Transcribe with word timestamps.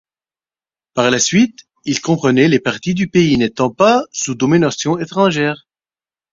Par 0.95 1.11
la 1.11 1.19
suite, 1.19 1.59
il 1.85 2.01
comprenait 2.01 2.47
les 2.47 2.59
parties 2.59 2.95
du 2.95 3.07
pays 3.07 3.37
n'étant 3.37 3.69
pas 3.69 4.03
sous 4.11 4.33
domination 4.33 4.97
étrangère. 4.97 5.67